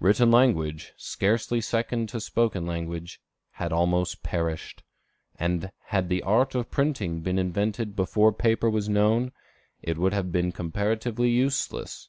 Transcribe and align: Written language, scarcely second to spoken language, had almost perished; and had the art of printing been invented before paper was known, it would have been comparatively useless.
Written 0.00 0.30
language, 0.30 0.94
scarcely 0.96 1.60
second 1.60 2.08
to 2.08 2.20
spoken 2.20 2.64
language, 2.66 3.20
had 3.50 3.70
almost 3.70 4.22
perished; 4.22 4.82
and 5.38 5.70
had 5.88 6.08
the 6.08 6.22
art 6.22 6.54
of 6.54 6.70
printing 6.70 7.20
been 7.20 7.38
invented 7.38 7.94
before 7.94 8.32
paper 8.32 8.70
was 8.70 8.88
known, 8.88 9.30
it 9.82 9.98
would 9.98 10.14
have 10.14 10.32
been 10.32 10.52
comparatively 10.52 11.28
useless. 11.28 12.08